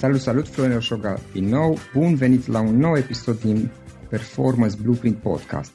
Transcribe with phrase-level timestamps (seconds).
[0.00, 1.76] Salut, salut, Florin Oșoga din nou.
[1.94, 3.70] Bun venit la un nou episod din
[4.08, 5.72] Performance Blueprint Podcast.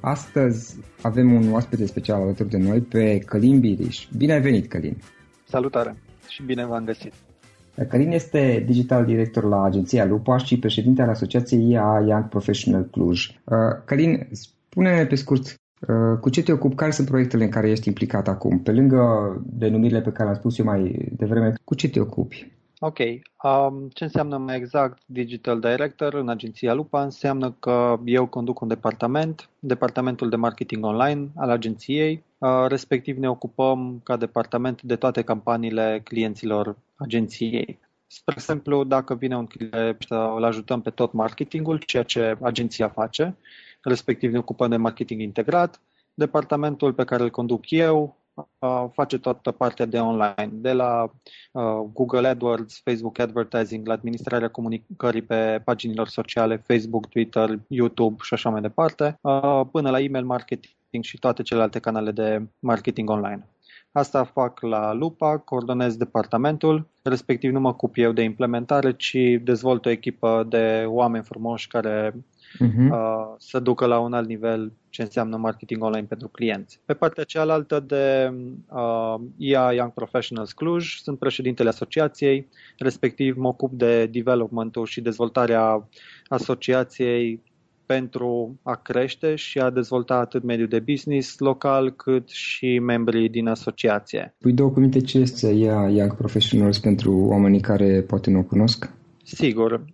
[0.00, 4.06] Astăzi avem un oaspete special alături de noi pe Călin Biriș.
[4.16, 4.96] Bine ai venit, Călin!
[5.44, 5.96] Salutare
[6.28, 7.12] și bine v-am găsit!
[7.88, 13.28] Călin este digital director la agenția Lupa și președinte al Asociației IA Young Professional Cluj.
[13.28, 16.74] Uh, Călin, spune pe scurt uh, cu ce te ocupi?
[16.74, 18.58] Care sunt proiectele în care ești implicat acum?
[18.58, 19.00] Pe lângă
[19.46, 22.54] denumirile pe care am spus eu mai devreme, cu ce te ocupi?
[22.78, 22.98] Ok.
[23.42, 27.02] Um, ce înseamnă mai exact Digital Director în agenția Lupa?
[27.02, 33.28] Înseamnă că eu conduc un departament, departamentul de marketing online al agenției, uh, respectiv ne
[33.28, 37.78] ocupăm ca departament de toate campaniile clienților agenției.
[38.06, 43.36] Spre exemplu, dacă vine un client, îl ajutăm pe tot marketingul, ceea ce agenția face,
[43.82, 45.80] respectiv ne ocupăm de marketing integrat.
[46.14, 48.16] Departamentul pe care îl conduc eu
[48.92, 51.10] face toată partea de online, de la
[51.52, 51.62] uh,
[51.92, 58.50] Google AdWords, Facebook Advertising, la administrarea comunicării pe paginilor sociale, Facebook, Twitter, YouTube și așa
[58.50, 63.48] mai departe, uh, până la email marketing și toate celelalte canale de marketing online.
[63.92, 69.86] Asta fac la Lupa, coordonez departamentul, respectiv nu mă ocup eu de implementare, ci dezvolt
[69.86, 72.14] o echipă de oameni frumoși care
[72.60, 72.90] uh-huh.
[72.90, 76.80] uh, să ducă la un alt nivel ce înseamnă marketing online pentru clienți.
[76.84, 78.32] Pe partea cealaltă de
[78.68, 82.48] uh, IA Young Professionals Cluj, sunt președintele asociației,
[82.78, 85.88] respectiv mă ocup de development-ul și dezvoltarea
[86.28, 87.42] asociației
[87.86, 93.48] pentru a crește și a dezvolta atât mediul de business local cât și membrii din
[93.48, 94.34] asociație.
[94.38, 98.90] Păi două cuvinte ce este IA Young Professionals pentru oamenii care poate nu o cunosc?
[99.28, 99.84] Sigur.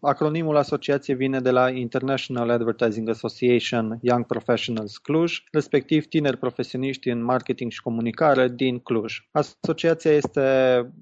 [0.00, 7.22] Acronimul asociației vine de la International Advertising Association Young Professionals Cluj, respectiv tineri profesioniști în
[7.22, 9.28] marketing și comunicare din Cluj.
[9.30, 10.42] Asociația este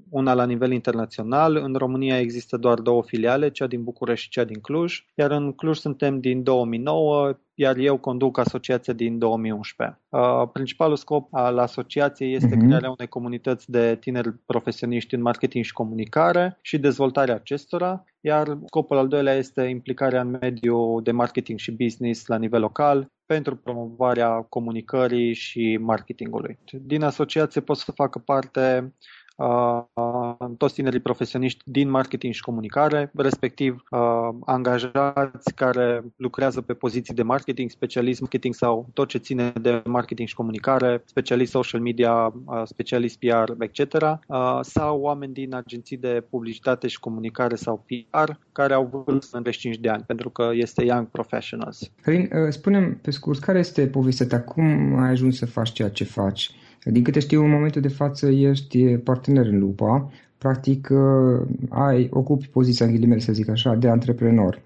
[0.08, 1.56] una la nivel internațional.
[1.56, 5.52] În România există doar două filiale, cea din București și cea din Cluj, iar în
[5.52, 9.98] Cluj suntem din 2009, iar eu conduc asociația din 2011.
[10.08, 12.66] Uh, principalul scop al asociației este uh-huh.
[12.66, 18.96] crearea unei comunități de tineri profesioniști în marketing și comunicare și dezvoltarea acestora, iar scopul
[18.96, 24.46] al doilea este implicarea în mediul de marketing și business la nivel local pentru promovarea
[24.48, 26.58] comunicării și marketingului.
[26.70, 28.94] Din asociație pot să facă parte
[29.38, 33.98] uh, toți tinerii profesioniști din marketing și comunicare, respectiv uh,
[34.44, 40.28] angajați care lucrează pe poziții de marketing, specialist marketing sau tot ce ține de marketing
[40.28, 42.12] și comunicare, specialist social media,
[42.44, 43.80] uh, specialist PR, etc.
[44.02, 49.42] Uh, sau oameni din agenții de publicitate și comunicare sau PR care au vârstă în
[49.42, 51.90] 25 de ani, pentru că este Young Professionals.
[52.02, 54.40] Călin, uh, spunem pe scurt, care este povestea ta?
[54.40, 56.50] Cum ai ajuns să faci ceea ce faci?
[56.90, 62.48] Din câte știu, în momentul de față ești partener în Lupa, practic uh, ai, ocupi
[62.48, 64.62] poziția, în ghilimele să zic așa, de antreprenor.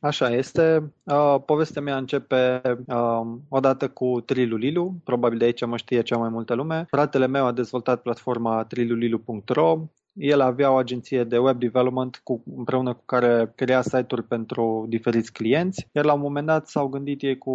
[0.00, 0.92] Așa este.
[1.04, 6.28] Uh, povestea mea începe uh, odată cu Trilulilu, probabil de aici mă știe cea mai
[6.28, 6.84] multă lume.
[6.88, 9.78] Fratele meu a dezvoltat platforma trilulilu.ro,
[10.12, 15.32] el avea o agenție de web development cu, împreună cu care crea site-uri pentru diferiți
[15.32, 17.54] clienți, iar la un moment dat s-au gândit ei cu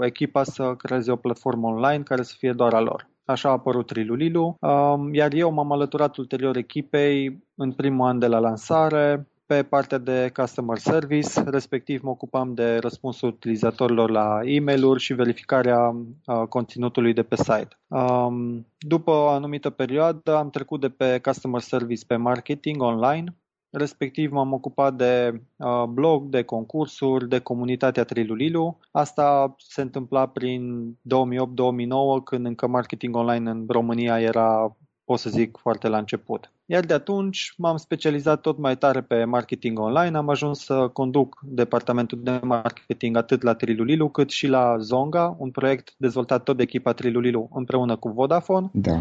[0.00, 3.12] echipa să creeze o platformă online care să fie doar a lor.
[3.24, 8.26] Așa a apărut Trilulilu, um, iar eu m-am alăturat ulterior echipei în primul an de
[8.26, 14.60] la lansare, pe partea de customer service, respectiv mă ocupam de răspunsul utilizatorilor la e
[14.60, 17.78] mail și verificarea uh, conținutului de pe site.
[17.88, 23.36] Um, după o anumită perioadă am trecut de pe customer service pe marketing online,
[23.74, 28.78] respectiv m-am ocupat de uh, blog, de concursuri, de comunitatea Trilulilu.
[28.90, 35.56] Asta se întâmpla prin 2008-2009, când încă marketing online în România era, pot să zic,
[35.56, 36.52] foarte la început.
[36.66, 41.40] Iar de atunci m-am specializat tot mai tare pe marketing online, am ajuns să conduc
[41.42, 46.62] departamentul de marketing atât la Trilulilu cât și la Zonga, un proiect dezvoltat tot de
[46.62, 48.70] echipa Trilulilu împreună cu Vodafone.
[48.72, 48.98] Da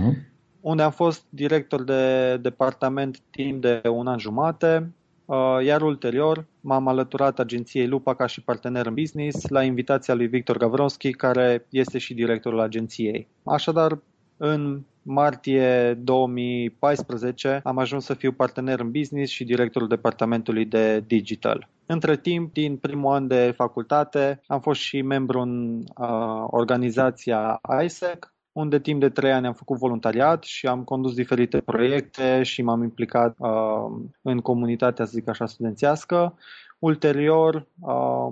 [0.64, 4.94] unde am fost director de departament timp de un an jumate,
[5.26, 10.28] uh, iar ulterior m-am alăturat agenției Lupa ca și partener în business la invitația lui
[10.28, 13.28] Victor Gavronski, care este și directorul agenției.
[13.44, 14.00] Așadar,
[14.38, 21.70] în martie 2014 am ajuns să fiu partener în business și directorul departamentului de digital.
[21.86, 28.33] Între timp, din primul an de facultate, am fost și membru în uh, organizația ISEC,
[28.54, 32.84] unde timp de trei ani am făcut voluntariat și am condus diferite proiecte și m-am
[32.84, 33.92] implicat uh,
[34.22, 36.38] în comunitatea, să zic așa, studențească.
[36.80, 38.32] Ulterior, uh,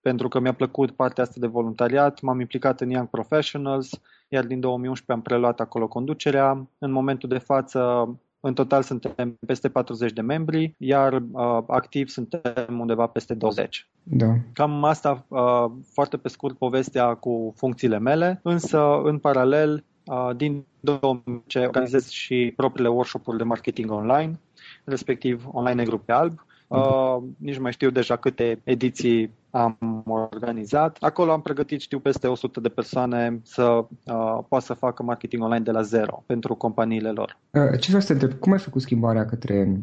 [0.00, 4.60] pentru că mi-a plăcut partea asta de voluntariat, m-am implicat în Young Professionals, iar din
[4.60, 6.68] 2011 am preluat acolo conducerea.
[6.78, 8.08] În momentul de față
[8.46, 13.88] în total suntem peste 40 de membri, iar uh, activ suntem undeva peste 20.
[14.02, 14.34] Da.
[14.52, 20.64] Cam asta uh, foarte pe scurt povestea cu funcțiile mele, însă în paralel uh, din
[20.80, 24.40] 2010 organizez și propriile workshop-uri de marketing online,
[24.84, 26.44] respectiv online negru pe alb.
[26.74, 30.96] Uh, nici mai știu deja câte ediții am organizat.
[31.00, 35.64] Acolo am pregătit, știu, peste 100 de persoane să uh, poată să facă marketing online
[35.64, 37.38] de la zero pentru companiile lor.
[37.50, 39.80] Uh, ce vreau să te întreb, cum ai făcut schimbarea către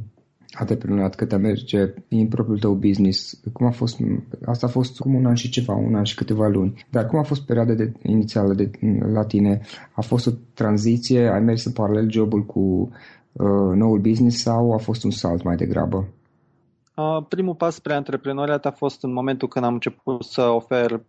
[0.51, 3.39] antreprenoriat, către a merge în propriul tău business?
[3.53, 3.98] Cum a fost,
[4.45, 6.86] asta a fost cum un an și ceva, un an și câteva luni.
[6.89, 8.71] Dar cum a fost perioada de, inițială de,
[9.13, 9.62] la tine?
[9.93, 11.27] A fost o tranziție?
[11.27, 12.60] Ai mers în paralel jobul cu
[13.31, 16.07] uh, noul business sau a fost un salt mai degrabă?
[17.27, 21.01] Primul pas spre antreprenoriat a fost în momentul când am început să ofer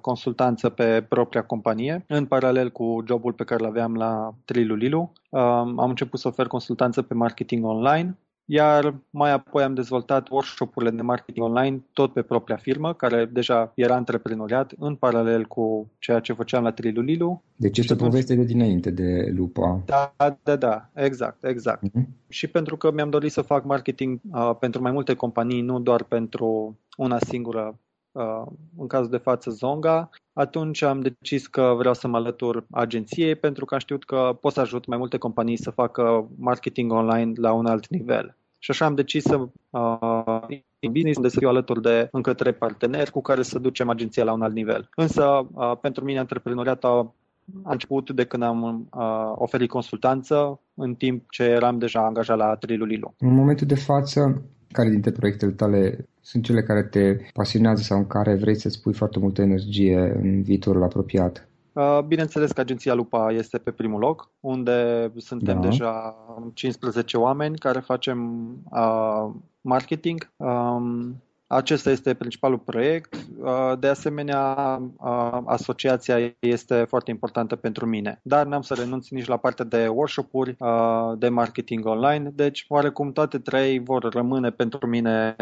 [0.00, 5.12] consultanță pe propria companie, în paralel cu jobul pe care îl aveam la Trilulilu.
[5.30, 8.18] Am început să ofer consultanță pe marketing online,
[8.52, 13.72] iar mai apoi am dezvoltat workshop-urile de marketing online tot pe propria firmă, care deja
[13.74, 17.42] era antreprenoriat în paralel cu ceea ce făceam la Trilulilu.
[17.56, 19.82] Deci este poveste de dinainte de Lupa.
[19.86, 21.82] Da, da, da, exact, exact.
[21.88, 22.04] Uh-huh.
[22.28, 26.02] Și pentru că mi-am dorit să fac marketing uh, pentru mai multe companii, nu doar
[26.02, 27.78] pentru una singură
[28.12, 28.42] Uh,
[28.78, 33.64] în cazul de față Zonga, atunci am decis că vreau să mă alătur agenției pentru
[33.64, 37.52] că am știut că pot să ajut mai multe companii să facă marketing online la
[37.52, 38.36] un alt nivel.
[38.62, 39.36] Și așa am decis să
[39.70, 43.88] uh, în business unde să fiu alături de încă trei parteneri cu care să ducem
[43.88, 44.88] agenția la un alt nivel.
[44.94, 47.14] Însă, uh, pentru mine, antreprenoriatul
[47.62, 52.54] a început de când am uh, oferit consultanță, în timp ce eram deja angajat la
[52.54, 53.14] Trilulilu.
[53.18, 58.06] În momentul de față, care dintre proiectele tale sunt cele care te pasionează sau în
[58.06, 61.48] care vrei să-ți pui foarte multă energie în viitorul apropiat?
[61.72, 65.68] Uh, bineînțeles că agenția Lupa este pe primul loc, unde suntem da.
[65.68, 66.16] deja
[66.54, 70.30] 15 oameni care facem uh, marketing.
[70.36, 71.22] Um,
[71.52, 73.14] acesta este principalul proiect.
[73.40, 78.20] Uh, de asemenea, uh, asociația este foarte importantă pentru mine.
[78.22, 82.30] Dar n-am să renunț nici la partea de workshop-uri, uh, de marketing online.
[82.34, 85.36] Deci, oarecum toate trei vor rămâne pentru mine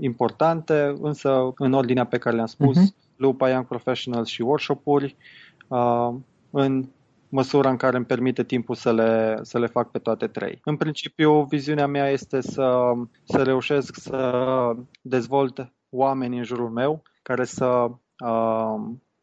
[0.00, 3.04] importante, însă în ordinea pe care le-am spus, uh-huh.
[3.16, 5.16] Lupa Young Professionals și workshop-uri,
[6.50, 6.88] în
[7.28, 10.60] măsura în care îmi permite timpul să le, să le fac pe toate trei.
[10.64, 12.92] În principiu, viziunea mea este să,
[13.24, 17.90] să reușesc să dezvolt oameni în jurul meu care să
[18.24, 18.74] uh,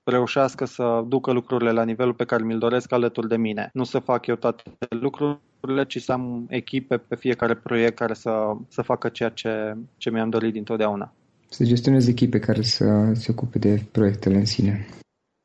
[0.03, 3.69] reușească să ducă lucrurile la nivelul pe care mi-l doresc alături de mine.
[3.73, 8.31] Nu să fac eu toate lucrurile, ci să am echipe pe fiecare proiect care să,
[8.67, 11.13] să facă ceea ce, ce mi-am dorit dintotdeauna.
[11.49, 14.87] Să gestionezi echipe care să se ocupe de proiectele în sine.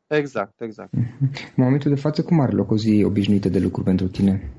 [0.07, 0.93] Exact, exact.
[0.93, 1.31] Mhm.
[1.57, 4.51] În momentul de față, cum are loc o zi obișnuită de lucru pentru tine?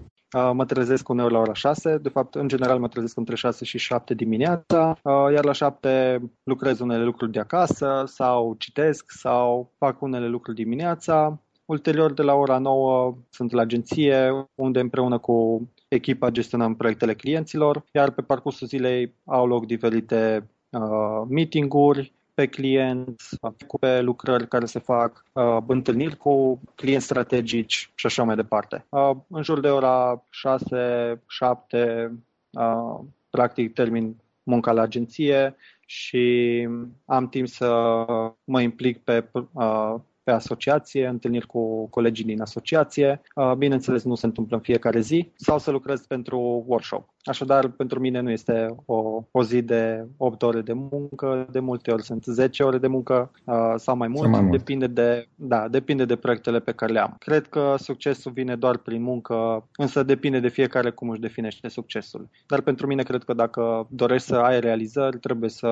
[0.54, 3.77] Mă trezesc uneori la ora 6, de fapt, în general mă trezesc între 6 și
[3.77, 10.27] 7 dimineața, iar la 7 lucrez unele lucruri de acasă sau citesc sau fac unele
[10.27, 11.42] lucruri dimineața.
[11.66, 17.84] Ulterior, de la ora 9, sunt la agenție, unde împreună cu echipa gestionăm proiectele clienților,
[17.92, 24.65] iar pe parcursul zilei au loc diferite uh, meeting-uri, pe clienți, cu pe lucrări care
[24.65, 28.86] se fac, uh, întâlniri cu clienți strategici și așa mai departe.
[28.89, 32.12] Uh, în jur de ora 6-7,
[32.50, 36.67] uh, practic termin munca la agenție și
[37.06, 38.06] am timp să
[38.44, 39.96] mă implic pe uh,
[40.27, 43.22] pe asociație, întâlniri cu colegii din asociație.
[43.36, 47.10] Uh, bineînțeles, nu se întâmplă în fiecare zi sau să lucrez pentru workshop.
[47.27, 51.91] Așadar, pentru mine nu este o, o zi de 8 ore de muncă, de multe
[51.91, 54.57] ori sunt 10 ore de muncă uh, sau mai mult, sau mai mult.
[54.57, 57.15] Depinde, de, da, depinde de proiectele pe care le am.
[57.19, 62.29] Cred că succesul vine doar prin muncă, însă depinde de fiecare cum își definește succesul.
[62.48, 65.69] Dar pentru mine cred că dacă dorești să ai realizări, trebuie să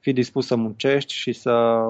[0.00, 1.82] fii dispus să muncești și să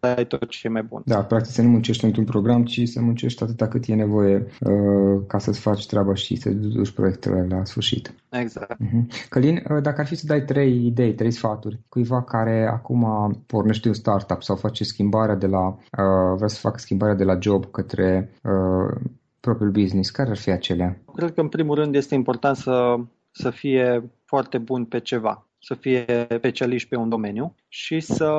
[0.00, 1.02] dai tot ce e mai bun.
[1.04, 5.20] Da, practic să nu muncești într-un program, ci să muncești atâta cât e nevoie uh,
[5.26, 8.14] ca să-ți faci treaba și să duci proiectele la sfârșit.
[8.30, 8.57] Exact.
[8.66, 9.28] Uh-huh.
[9.28, 13.88] Călin, uh, dacă ar fi să dai trei idei, trei sfaturi cuiva care acum pornește
[13.88, 17.70] un startup sau face schimbarea de la, uh, vrea să facă schimbarea de la job
[17.70, 19.00] către uh,
[19.40, 20.98] propriul business, care ar fi acelea?
[21.14, 22.96] Cred că în primul rând este important să,
[23.30, 28.30] să fie foarte bun pe ceva să fie specialiști pe un domeniu și să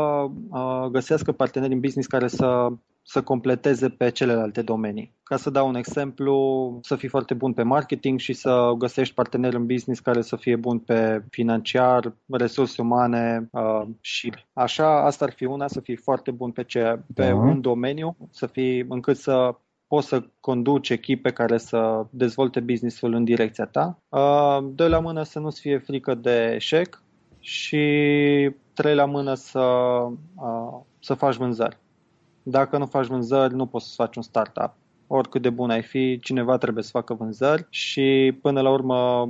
[0.49, 2.67] uh, găsească parteneri în business care să
[3.11, 5.15] să completeze pe celelalte domenii.
[5.23, 9.55] Ca să dau un exemplu, să fii foarte bun pe marketing și să găsești parteneri
[9.55, 15.31] în business care să fie bun pe financiar, resurse umane uh, și așa, asta ar
[15.31, 17.35] fi una, să fii foarte bun pe, ce, pe da.
[17.35, 19.55] un domeniu, să fii încât să
[19.87, 23.99] poți să conduci echipe care să dezvolte businessul în direcția ta.
[24.09, 27.03] Uh, doi la mână să nu-ți fie frică de eșec
[27.39, 27.85] și
[28.73, 29.59] trei la mână să,
[30.35, 31.77] uh, să faci vânzări.
[32.49, 34.73] Dacă nu faci vânzări, nu poți să faci un startup.
[35.07, 39.29] Oricât de bun ai fi, cineva trebuie să facă vânzări și până la urmă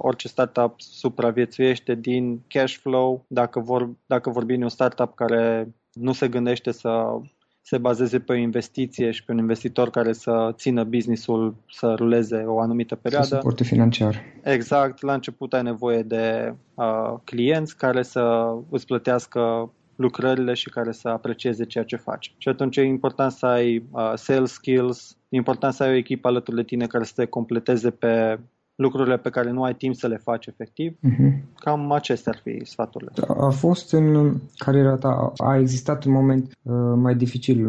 [0.00, 3.24] orice startup supraviețuiește din cash flow.
[3.28, 7.20] Dacă, vor, dacă vorbim de un startup care nu se gândește să
[7.62, 12.44] se bazeze pe o investiție și pe un investitor care să țină businessul să ruleze
[12.46, 13.26] o anumită perioadă.
[13.26, 14.22] Să suporte financiar.
[14.42, 15.02] Exact.
[15.02, 21.08] La început ai nevoie de uh, clienți care să îți plătească lucrările și care să
[21.08, 22.34] aprecieze ceea ce faci.
[22.38, 26.28] Și atunci e important să ai uh, sales skills, e important să ai o echipă
[26.28, 28.38] alături de tine care să te completeze pe
[28.74, 30.92] lucrurile pe care nu ai timp să le faci efectiv.
[30.92, 31.32] Uh-huh.
[31.58, 33.10] Cam acestea ar fi sfaturile.
[33.28, 37.66] A fost în cariera ta, a existat un moment uh, mai dificil,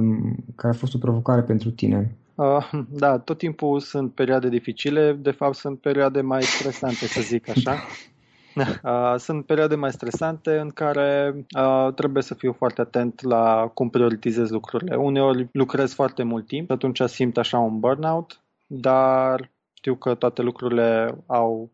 [0.56, 2.16] care a fost o provocare pentru tine?
[2.36, 7.50] Uh, da, tot timpul sunt perioade dificile, de fapt sunt perioade mai stresante, să zic
[7.50, 7.76] așa.
[9.18, 11.46] Sunt perioade mai stresante în care
[11.96, 14.96] trebuie să fiu foarte atent la cum prioritizez lucrurile.
[14.96, 21.18] Uneori lucrez foarte mult timp, atunci simt așa un burnout, dar știu că toate lucrurile
[21.26, 21.72] au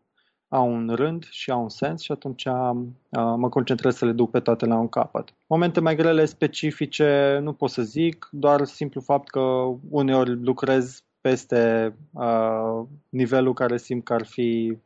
[0.48, 4.30] au un rând și au un sens și atunci uh, mă concentrez să le duc
[4.30, 5.34] pe toate la un capăt.
[5.46, 9.40] Momente mai grele specifice nu pot să zic, doar simplu fapt că
[9.90, 14.78] uneori lucrez peste uh, nivelul care simt că ar fi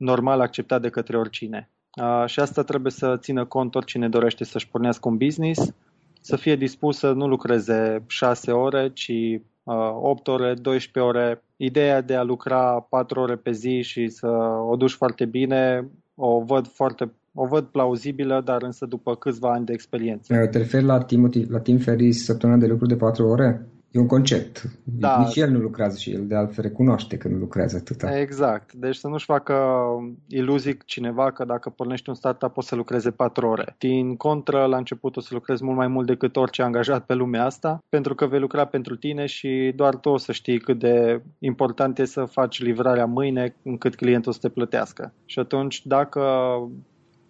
[0.00, 1.70] normal acceptat de către oricine.
[2.02, 5.74] Uh, și asta trebuie să țină cont oricine dorește să-și pornească un business,
[6.20, 9.12] să fie dispus să nu lucreze 6 ore, ci
[9.64, 11.42] 8 uh, ore, 12 ore.
[11.56, 14.28] Ideea de a lucra 4 ore pe zi și să
[14.70, 19.64] o duci foarte bine, o văd foarte o văd plauzibilă, dar însă după câțiva ani
[19.64, 20.34] de experiență.
[20.34, 23.66] Te referi la Timothy, la Tim Ferris, săptămâna de lucru de 4 ore?
[23.90, 24.62] E un concept.
[24.84, 25.18] Da.
[25.18, 28.18] Nici el nu lucrează și el de altfel recunoaște că nu lucrează atâta.
[28.18, 28.72] Exact.
[28.72, 29.54] Deci să nu-și facă
[30.28, 33.74] iluzii cineva că dacă pornești un startup poți să lucreze 4 ore.
[33.78, 37.44] Din contră, la început o să lucrezi mult mai mult decât orice angajat pe lumea
[37.44, 41.22] asta, pentru că vei lucra pentru tine și doar tu o să știi cât de
[41.38, 45.12] important e să faci livrarea mâine încât clientul să te plătească.
[45.24, 46.22] Și atunci, dacă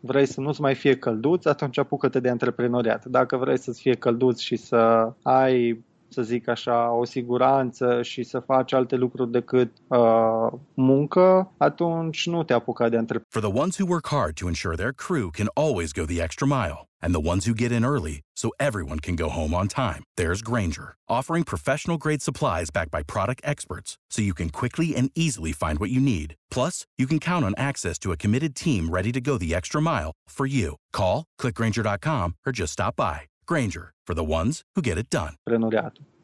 [0.01, 3.05] vrei să nu-ți mai fie călduț, atunci apucă-te de antreprenoriat.
[3.05, 8.39] Dacă vrei să-ți fie călduț și să ai să zic așa, o siguranță și să
[8.39, 13.29] faci alte lucruri decât uh, muncă, atunci nu te apuca de întreprinzare.
[13.29, 16.47] For the ones who work hard to ensure their crew can always go the extra
[16.47, 20.03] mile and the ones who get in early so everyone can go home on time,
[20.17, 25.11] there's Granger, offering professional grade supplies backed by product experts so you can quickly and
[25.15, 26.35] easily find what you need.
[26.51, 29.81] Plus, you can count on access to a committed team ready to go the extra
[29.81, 30.77] mile for you.
[30.93, 33.30] Call, clickgranger.com or just stop by.
[33.53, 35.35] Granger, for the ones who get it done.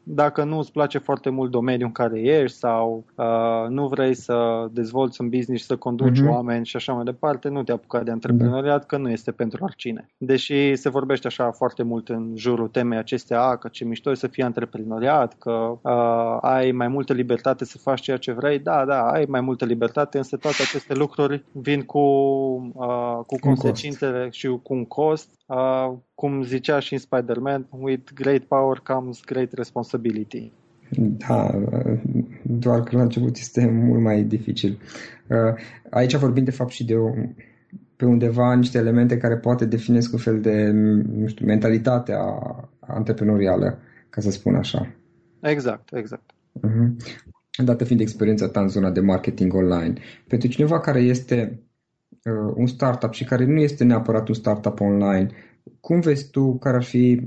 [0.03, 4.67] Dacă nu îți place foarte mult domeniul în care ești sau uh, nu vrei să
[4.71, 6.29] dezvolți un business, să conduci uh-huh.
[6.29, 8.87] oameni și așa mai departe, nu te apuca de antreprenoriat, uh-huh.
[8.87, 10.07] că nu este pentru oricine.
[10.17, 14.27] Deși se vorbește așa foarte mult în jurul temei acestea, că ce mișto e să
[14.27, 19.11] fii antreprenoriat, că uh, ai mai multă libertate să faci ceea ce vrei, da, da,
[19.11, 21.99] ai mai multă libertate, însă toate aceste lucruri vin cu,
[22.73, 28.43] uh, cu consecințele și cu un cost Uh, cum zicea și în Spider-Man, with great
[28.43, 30.51] power comes great responsibility.
[30.99, 31.51] Da,
[32.43, 34.79] doar că la început este mult mai dificil.
[35.29, 37.09] Uh, aici vorbim de fapt și de o,
[37.95, 40.69] pe undeva niște elemente care poate definesc un fel de,
[41.11, 42.19] nu știu, mentalitatea
[42.79, 43.79] antreprenorială,
[44.09, 44.95] ca să spun așa.
[45.41, 46.31] Exact, exact.
[46.67, 46.95] Uh-huh.
[47.63, 49.93] Dată fiind experiența ta în zona de marketing online,
[50.27, 51.66] pentru cineva care este uh,
[52.55, 55.29] un startup și care nu este neapărat un startup online,
[55.79, 57.21] cum vezi tu care ar fi,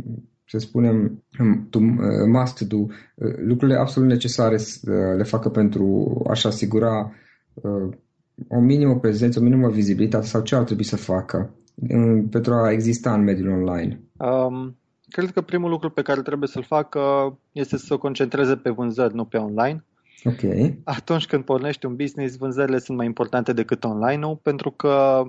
[0.46, 1.24] să spunem,
[1.70, 2.88] to, uh, must do, uh,
[3.36, 7.12] lucrurile absolut necesare să uh, le facă pentru a-și asigura
[7.54, 7.88] uh,
[8.48, 12.70] o minimă prezență, o minimă vizibilitate sau ce ar trebui să facă uh, pentru a
[12.70, 14.00] exista în mediul online?
[14.16, 14.76] Um,
[15.08, 17.00] cred că primul lucru pe care trebuie să-l facă
[17.52, 19.84] este să se concentreze pe vânzări, nu pe online.
[20.24, 20.40] Ok.
[20.84, 25.22] Atunci când pornești un business, vânzările sunt mai importante decât online-ul, pentru că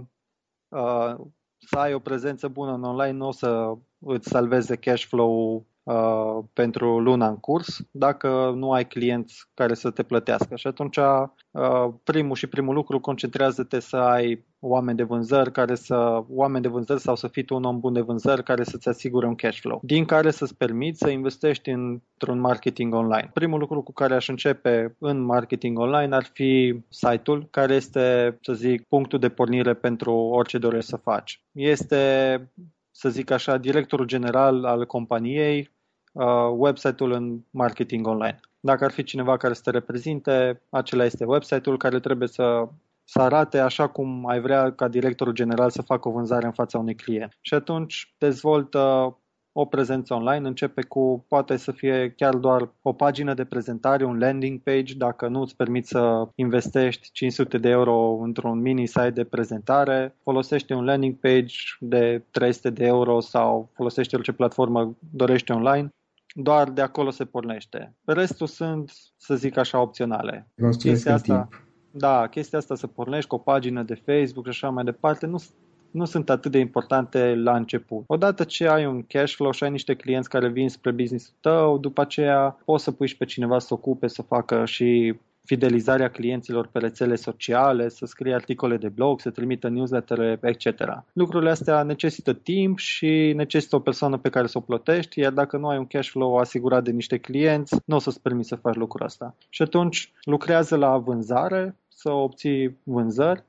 [0.67, 1.15] uh,
[1.58, 6.37] să ai o prezență bună în online nu o să îți salveze cash flow uh,
[6.53, 10.55] pentru luna în curs dacă nu ai clienți care să te plătească.
[10.55, 16.23] Și atunci uh, primul și primul lucru concentrează-te să ai oameni de vânzări care să
[16.29, 19.27] oameni de vânzări sau să fii tu un om bun de vânzări care să-ți asigure
[19.27, 23.29] un cash flow, din care să-ți permiți să investești într-un marketing online.
[23.33, 28.53] Primul lucru cu care aș începe în marketing online ar fi site-ul, care este, să
[28.53, 31.43] zic, punctul de pornire pentru orice dorești să faci.
[31.51, 32.51] Este
[32.91, 35.71] să zic așa, directorul general al companiei,
[36.13, 38.39] uh, website-ul în marketing online.
[38.60, 42.67] Dacă ar fi cineva care să te reprezinte, acela este website-ul care trebuie să,
[43.04, 46.77] să arate așa cum ai vrea ca directorul general să facă o vânzare în fața
[46.77, 47.38] unui client.
[47.41, 49.15] Și atunci dezvoltă
[49.53, 54.19] o prezență online, începe cu, poate să fie chiar doar o pagină de prezentare, un
[54.19, 59.23] landing page, dacă nu îți permiți să investești 500 de euro într-un mini site de
[59.23, 65.89] prezentare, folosește un landing page de 300 de euro sau folosește orice platformă dorești online
[66.33, 67.95] doar de acolo se pornește.
[68.05, 70.47] Restul sunt, să zic așa, opționale.
[70.77, 71.63] Chestia asta, timp.
[71.91, 75.43] da, chestia asta să pornești cu o pagină de Facebook și așa mai departe, nu,
[75.91, 78.04] nu sunt atât de importante la început.
[78.08, 81.77] Odată ce ai un cash flow și ai niște clienți care vin spre business tău,
[81.77, 86.67] după aceea poți să puși și pe cineva să ocupe să facă și fidelizarea clienților
[86.67, 90.65] pe rețele sociale, să scrie articole de blog, să trimită newsletter, etc.
[91.13, 95.58] Lucrurile astea necesită timp și necesită o persoană pe care să o plătești, iar dacă
[95.58, 98.75] nu ai un cash flow asigurat de niște clienți, nu o să-ți permiți să faci
[98.75, 99.36] lucrul ăsta.
[99.49, 103.43] Și atunci lucrează la vânzare, să obții vânzări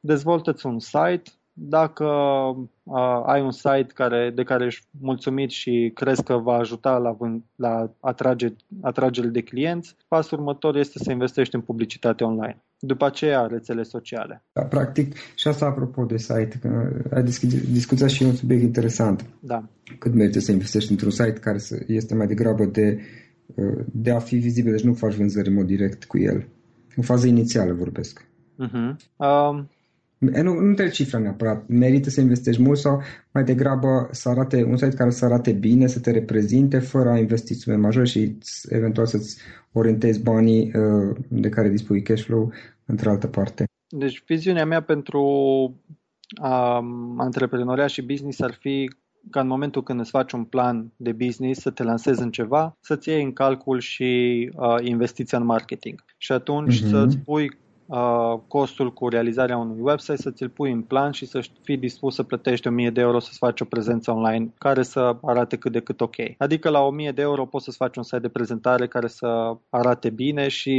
[0.00, 2.04] dezvoltă-ți un site, dacă
[2.82, 7.16] uh, ai un site care, de care ești mulțumit și crezi că va ajuta la,
[7.56, 8.48] la atrage,
[8.80, 12.62] atragerea de clienți, pasul următor este să investești în publicitate online.
[12.78, 14.42] După aceea, rețele sociale.
[14.52, 16.68] Da, practic, și asta apropo de site, că
[17.14, 17.22] ai
[17.72, 19.26] discutat și un subiect interesant.
[19.40, 19.64] Da.
[19.98, 23.00] Cât merită să investești într-un site care este mai degrabă de,
[23.92, 26.48] de a fi vizibil, deci nu faci vânzări în mod direct cu el.
[26.96, 28.28] În fază inițială vorbesc.
[28.66, 28.96] Uh-huh.
[29.16, 29.64] Uh,
[30.18, 31.66] nu, nu trebuie cifra neapărat.
[31.66, 33.02] Merită să investești mult sau
[33.32, 37.18] mai degrabă să arate un site care să arate bine, să te reprezinte fără a
[37.18, 39.36] investi sume majore și eventual să-ți
[39.72, 42.52] orientezi banii uh, de care dispui cash flow
[42.84, 43.64] într-o altă parte.
[43.88, 45.22] Deci viziunea mea pentru
[46.42, 48.90] um, antreprenoria și business ar fi
[49.30, 52.76] ca în momentul când îți faci un plan de business, să te lansezi în ceva,
[52.80, 56.04] să-ți iei în calcul și uh, investiția în marketing.
[56.16, 56.88] Și atunci uh-huh.
[56.88, 57.67] să-ți pui uh,
[58.46, 62.22] costul cu realizarea unui website, să ți-l pui în plan și să fii dispus să
[62.22, 66.00] plătești 1000 de euro să-ți faci o prezență online care să arate cât de cât
[66.00, 66.16] ok.
[66.38, 70.10] Adică la 1000 de euro poți să-ți faci un site de prezentare care să arate
[70.10, 70.76] bine și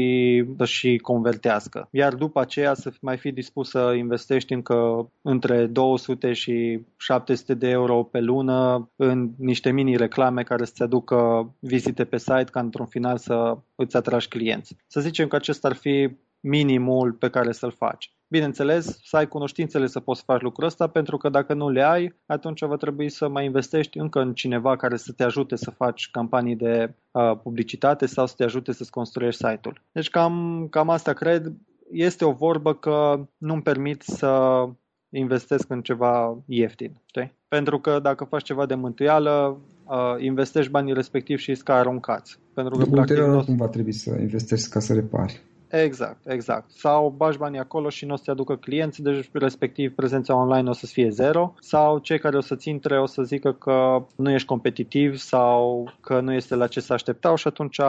[0.57, 1.87] să și convertească.
[1.91, 7.69] Iar după aceea să mai fii dispus să investești încă între 200 și 700 de
[7.69, 12.85] euro pe lună în niște mini reclame care să-ți aducă vizite pe site ca într-un
[12.85, 14.75] final să îți atragi clienți.
[14.87, 18.13] Să zicem că acesta ar fi minimul pe care să-l faci.
[18.27, 22.15] Bineînțeles, să ai cunoștințele să poți face lucrul ăsta, pentru că dacă nu le ai,
[22.25, 26.09] atunci va trebui să mai investești încă în cineva care să te ajute să faci
[26.11, 29.81] campanii de uh, publicitate sau să te ajute să-ți construiești site-ul.
[29.91, 31.53] Deci cam, cam asta cred.
[31.91, 34.63] Este o vorbă că nu-mi permit să
[35.09, 37.01] investesc în ceva ieftin.
[37.05, 37.33] Știi?
[37.47, 42.39] Pentru că dacă faci ceva de mântuială, uh, investești banii respectiv și îți ca aruncați.
[42.53, 45.41] Pentru că, de practic, nu va trebui să investești ca să repari.
[45.69, 46.71] Exact, exact.
[46.71, 50.73] Sau bași banii acolo și nu o să-ți aducă clienți, deci respectiv prezența online o
[50.73, 51.53] să fie zero.
[51.59, 56.19] Sau cei care o să-ți intre o să zică că nu ești competitiv sau că
[56.19, 57.79] nu este la ce să așteptau și atunci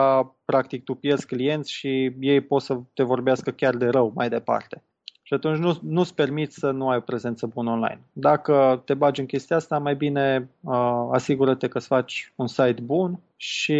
[0.45, 4.83] practic tu pierzi clienți și ei pot să te vorbească chiar de rău mai departe.
[5.23, 8.01] Și atunci nu, nu-ți permiți să nu ai o prezență bună online.
[8.13, 12.81] Dacă te bagi în chestia asta, mai bine uh, asigură-te că îți faci un site
[12.81, 13.79] bun și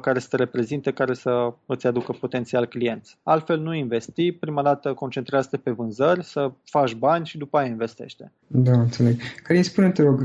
[0.00, 3.18] care să te reprezinte, care să îți aducă potențial clienți.
[3.22, 8.32] Altfel nu investi, prima dată concentrează-te pe vânzări, să faci bani și după aia investește.
[8.46, 9.20] Da, înțeleg.
[9.42, 10.20] Cărin, spune te rog,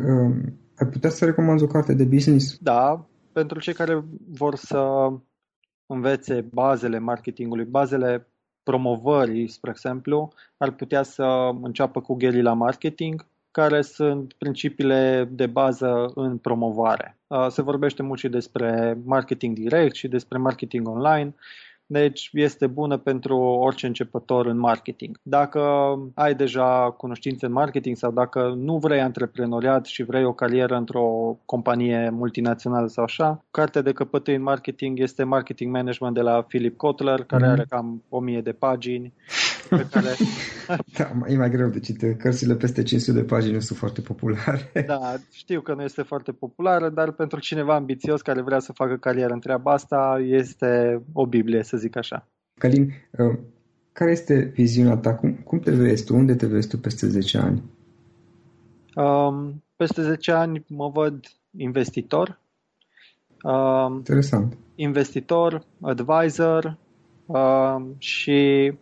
[0.79, 2.57] ai putea să recomanzi o carte de business?
[2.61, 5.07] Da, pentru cei care vor să
[5.85, 8.27] învețe bazele marketingului, bazele
[8.63, 13.25] promovării, spre exemplu, ar putea să înceapă cu guerrilla marketing,
[13.61, 17.17] care sunt principiile de bază în promovare.
[17.27, 21.35] Uh, se vorbește mult și despre marketing direct și despre marketing online
[21.89, 25.19] deci este bună pentru orice începător în marketing.
[25.21, 25.61] Dacă
[26.15, 31.37] ai deja cunoștințe în marketing sau dacă nu vrei antreprenoriat și vrei o carieră într-o
[31.45, 36.77] companie multinațională sau așa, cartea de căpătâi în marketing este Marketing Management de la Philip
[36.77, 37.51] Kotler, care mm-hmm.
[37.51, 39.13] are cam 1000 de pagini.
[39.69, 40.07] Pe care...
[40.97, 42.19] da, e mai greu de citit.
[42.19, 44.71] Cărțile peste 500 de pagini nu sunt foarte populare.
[44.87, 48.97] da, știu că nu este foarte populară, dar pentru cineva ambițios care vrea să facă
[48.97, 52.27] carieră în treaba asta, este o Biblie, să zic așa.
[52.59, 53.39] Călin, uh,
[53.91, 55.15] care este viziunea ta?
[55.15, 56.15] Cum, cum te vezi tu?
[56.15, 57.63] Unde te vezi tu peste 10 ani?
[58.95, 61.25] Um, peste 10 ani mă văd
[61.57, 62.39] investitor.
[63.43, 64.57] Um, Interesant.
[64.75, 66.77] Investitor, advisor
[67.25, 68.73] um, și,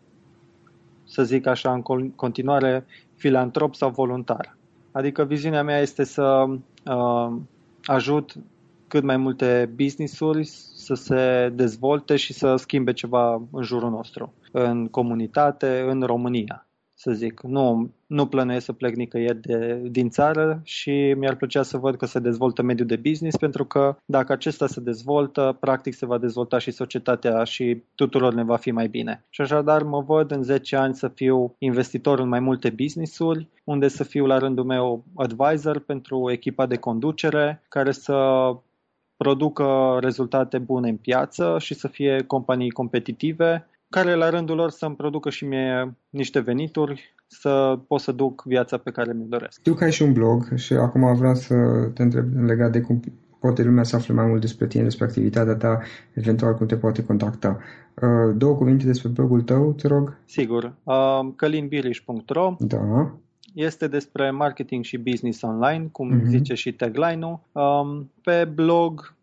[1.16, 4.58] să zic așa, în continuare, filantrop sau voluntar.
[4.92, 6.46] Adică viziunea mea este să
[6.86, 7.36] uh,
[7.84, 8.34] ajut
[8.88, 14.88] cât mai multe business-uri să se dezvolte și să schimbe ceva în jurul nostru, în
[14.88, 17.42] comunitate, în România, să zic.
[17.42, 22.06] Nu, nu plănuiesc să plec nicăieri de, din țară și mi-ar plăcea să văd că
[22.06, 26.58] se dezvoltă mediul de business, pentru că dacă acesta se dezvoltă, practic se va dezvolta
[26.58, 29.26] și societatea și tuturor ne va fi mai bine.
[29.30, 33.88] Și așadar mă văd în 10 ani să fiu investitor în mai multe business-uri, unde
[33.88, 38.48] să fiu la rândul meu advisor pentru echipa de conducere, care să
[39.18, 44.96] producă rezultate bune în piață și să fie companii competitive, care la rândul lor să-mi
[44.96, 49.60] producă și mie niște venituri să pot să duc viața pe care mi-o doresc.
[49.60, 51.56] Știu că ai și un blog și acum vreau să
[51.94, 53.00] te întreb legat de cum
[53.40, 55.82] poate lumea să afle mai mult despre tine, despre activitatea ta,
[56.14, 57.58] eventual cum te poate contacta.
[57.94, 60.18] Uh, două cuvinte despre blogul tău, te rog?
[60.26, 60.74] Sigur.
[60.84, 63.14] Uh, călinbiriș.ro Da
[63.56, 66.26] este despre marketing și business online, cum mm-hmm.
[66.28, 67.40] zice și tagline-ul.
[67.52, 69.14] Um, pe blog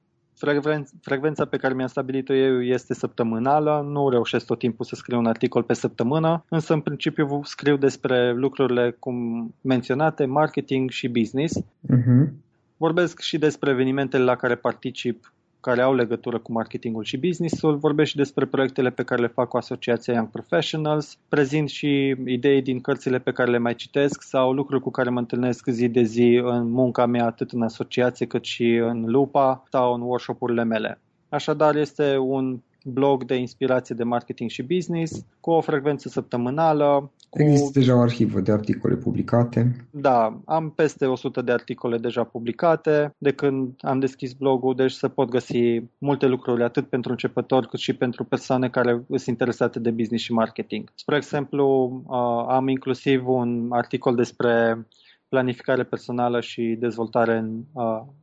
[1.00, 5.26] frecvența pe care mi-am stabilit-o eu este săptămânală, nu reușesc tot timpul să scriu un
[5.26, 9.14] articol pe săptămână, însă în principiu scriu despre lucrurile cum
[9.60, 11.60] menționate, marketing și business.
[11.60, 12.32] Uh-huh.
[12.76, 18.10] Vorbesc și despre evenimentele la care particip care au legătură cu marketingul și businessul, vorbesc
[18.10, 22.80] și despre proiectele pe care le fac cu Asociația Young Professionals, prezint și idei din
[22.80, 26.40] cărțile pe care le mai citesc sau lucruri cu care mă întâlnesc zi de zi
[26.44, 31.00] în munca mea, atât în asociație cât și în lupa sau în workshop-urile mele.
[31.28, 37.12] Așadar, este un blog de inspirație de marketing și business, cu o frecvență săptămânală.
[37.28, 37.42] Cu...
[37.42, 39.86] Există deja o arhivă de articole publicate?
[39.90, 45.08] Da, am peste 100 de articole deja publicate de când am deschis blogul, deci se
[45.08, 49.90] pot găsi multe lucruri atât pentru începători cât și pentru persoane care sunt interesate de
[49.90, 50.92] business și marketing.
[50.94, 52.02] Spre exemplu,
[52.48, 54.86] am inclusiv un articol despre
[55.28, 57.62] planificare personală și dezvoltare în,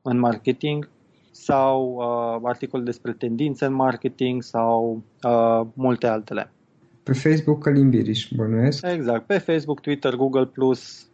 [0.01, 0.89] în marketing
[1.31, 6.51] sau uh, articole despre tendințe în marketing sau uh, multe altele.
[7.03, 8.85] Pe Facebook Călimbiriș, bănuiesc?
[8.85, 10.51] Exact, pe Facebook, Twitter, Google+,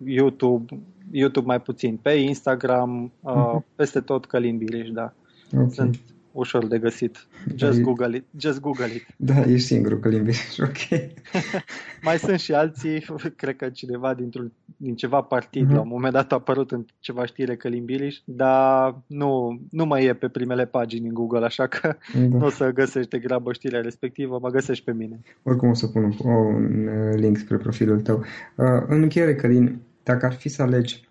[0.06, 0.80] YouTube,
[1.12, 3.76] YouTube mai puțin, pe Instagram, uh, uh-huh.
[3.76, 5.14] peste tot Călimbiriș, da.
[5.54, 5.70] Okay.
[5.70, 6.00] Sunt
[6.36, 7.28] ușor de găsit.
[7.56, 8.26] Just da, Google it.
[8.38, 9.06] Just Google it.
[9.16, 10.32] Da, ești singurul cu limbi.
[10.68, 11.12] ok.
[12.08, 13.06] Mai sunt și alții,
[13.42, 15.74] cred că cineva dintr-un, din ceva partid, uh-huh.
[15.74, 20.06] la un moment dat a apărut în ceva știre că Limbiliș, dar nu, nu mai
[20.06, 22.38] e pe primele pagini în Google, așa că da.
[22.38, 25.20] nu o să găsești de grabă știrea respectivă, mă găsești pe mine.
[25.44, 28.18] Oricum o să pun un, un link spre profilul tău.
[28.56, 31.08] Uh, în încheiere, Călin, dacă ar fi să alegi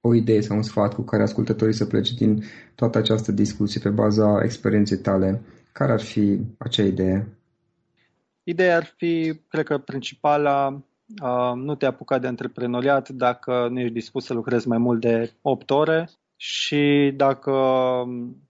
[0.00, 3.88] o idee sau un sfat cu care ascultătorii să plece din toată această discuție pe
[3.88, 7.28] baza experienței tale, care ar fi acea idee?
[8.42, 10.82] Ideea ar fi, cred că principala,
[11.54, 15.70] nu te apuca de antreprenoriat dacă nu ești dispus să lucrezi mai mult de 8
[15.70, 17.52] ore și dacă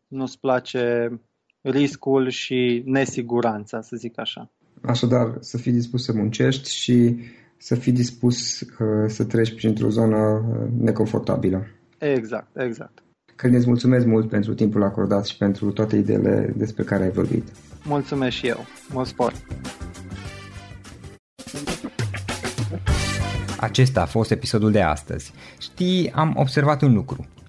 [0.08, 1.12] nu-ți place
[1.60, 4.50] riscul și nesiguranța, să zic așa.
[4.82, 7.18] Așadar, să fii dispus să muncești și
[7.58, 8.66] să fii dispus uh,
[9.06, 11.66] să treci printr-o zonă uh, neconfortabilă.
[11.98, 13.02] Exact, exact.
[13.36, 17.44] Călin, îți mulțumesc mult pentru timpul acordat și pentru toate ideile despre care ai vorbit.
[17.84, 18.66] Mulțumesc și eu.
[18.92, 19.32] Mult spor!
[23.60, 25.32] Acesta a fost episodul de astăzi.
[25.58, 27.26] Știi, am observat un lucru.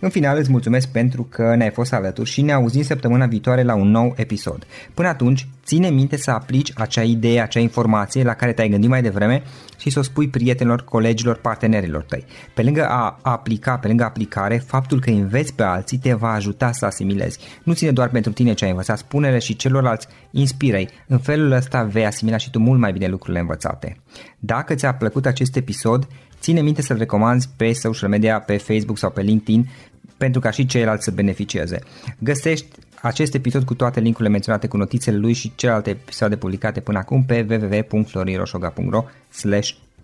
[0.00, 3.74] În final îți mulțumesc pentru că ne-ai fost alături și ne auzim săptămâna viitoare la
[3.74, 4.66] un nou episod.
[4.94, 9.02] Până atunci, ține minte să aplici acea idee, acea informație la care te-ai gândit mai
[9.02, 9.42] devreme
[9.78, 12.24] și să o spui prietenilor, colegilor, partenerilor tăi.
[12.54, 16.72] Pe lângă a aplica, pe lângă aplicare, faptul că înveți pe alții te va ajuta
[16.72, 17.38] să asimilezi.
[17.62, 20.88] Nu ține doar pentru tine ce ai învățat, spune-le și celorlalți, inspiră-i.
[21.06, 23.96] În felul ăsta vei asimila și tu mult mai bine lucrurile învățate.
[24.38, 26.08] Dacă ți-a plăcut acest episod,
[26.40, 29.70] Ține minte să-l recomanzi pe social media, pe Facebook sau pe LinkedIn
[30.16, 31.78] pentru ca și ceilalți să beneficieze.
[32.18, 32.66] Găsești
[33.02, 37.24] acest episod cu toate linkurile menționate cu notițele lui și celelalte episoade publicate până acum
[37.24, 39.04] pe www.floriroșoga.ro